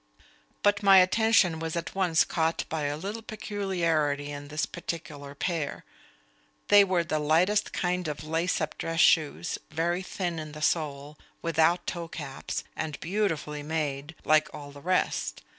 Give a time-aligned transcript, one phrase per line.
[0.63, 5.85] But my attention was at once caught by a little peculiarity in this particular pair.
[6.69, 11.19] They were the lightest kind of lace up dress shoes, very thin in the sole,
[11.43, 15.43] without toe caps, and beautifully made, like all the rest.